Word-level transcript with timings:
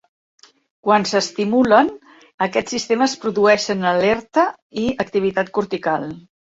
Quan 0.87 1.05
s"estimulen, 1.09 1.91
aquests 2.47 2.75
sistemes 2.79 3.15
produeixen 3.27 3.89
alerta 3.95 4.51
i 4.87 4.91
activitat 5.09 5.59
cortical. 5.61 6.15